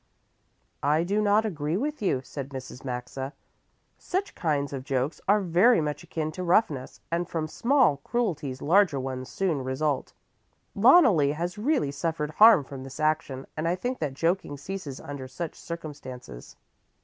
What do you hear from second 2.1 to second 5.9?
said Mrs. Maxa. "Such kinds of jokes are very